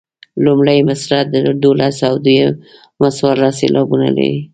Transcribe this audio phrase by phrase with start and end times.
[0.45, 1.21] لومړۍ مصرع
[1.63, 4.39] دولس او دویمه څوارلس سېلابونه لري.